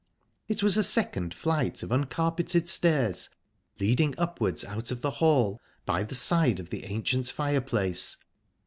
It 0.47 0.63
was 0.63 0.77
a 0.77 0.83
second 0.83 1.31
flight 1.31 1.83
of 1.83 1.91
uncarpeted 1.91 2.67
stairs, 2.67 3.29
leading 3.79 4.15
upwards 4.17 4.65
out 4.65 4.89
of 4.89 5.01
the 5.01 5.11
hall, 5.21 5.61
by 5.85 6.01
the 6.03 6.15
side 6.15 6.59
of 6.59 6.71
the 6.71 6.85
ancient 6.85 7.29
fireplace. 7.29 8.17